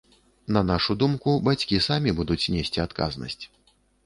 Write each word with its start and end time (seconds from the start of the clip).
На 0.55 0.61
нашу 0.69 0.95
думку, 1.03 1.35
бацькі 1.49 1.83
самі 1.89 2.15
будуць 2.21 2.39
несці 2.55 2.83
адказнасць. 2.87 3.41